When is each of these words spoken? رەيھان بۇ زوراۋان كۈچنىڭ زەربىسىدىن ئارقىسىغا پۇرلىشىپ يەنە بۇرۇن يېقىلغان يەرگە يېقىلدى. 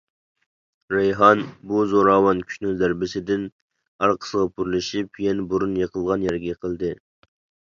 رەيھان 0.93 1.41
بۇ 1.71 1.83
زوراۋان 1.91 2.41
كۈچنىڭ 2.47 2.73
زەربىسىدىن 2.79 3.43
ئارقىسىغا 4.07 4.47
پۇرلىشىپ 4.55 5.23
يەنە 5.27 5.47
بۇرۇن 5.53 5.77
يېقىلغان 5.83 6.25
يەرگە 6.29 6.51
يېقىلدى. 6.55 6.91